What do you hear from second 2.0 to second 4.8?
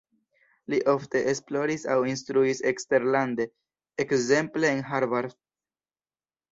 instruis eksterlande, ekzemple